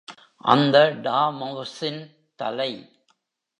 அந்த 0.45 0.77
டார்மவுஸின் 1.03 2.01
தலை! 2.39 2.71